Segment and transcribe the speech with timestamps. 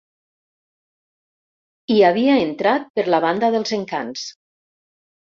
[1.95, 4.25] Hi havia entrat per la banda dels Encants